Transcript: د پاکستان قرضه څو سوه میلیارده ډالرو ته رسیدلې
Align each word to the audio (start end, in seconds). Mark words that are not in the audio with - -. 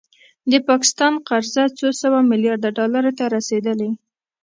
د 0.51 0.53
پاکستان 0.69 1.13
قرضه 1.27 1.63
څو 1.77 1.87
سوه 2.01 2.19
میلیارده 2.29 2.69
ډالرو 2.77 3.11
ته 3.17 3.23
رسیدلې 3.35 3.91